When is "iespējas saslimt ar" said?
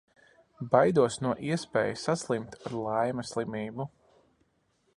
1.49-2.77